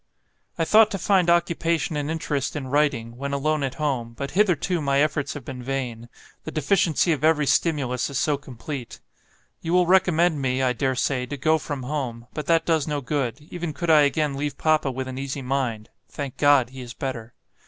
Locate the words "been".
5.45-5.61